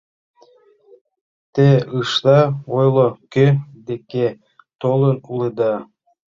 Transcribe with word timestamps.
—Те 1.53 1.67
ышда 1.99 2.39
ойло, 2.77 3.07
кӧ 3.33 3.45
деке 3.87 4.25
толын 4.81 5.15
улыда? 5.31 5.73